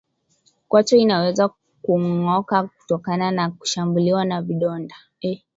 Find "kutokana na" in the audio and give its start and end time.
2.63-3.51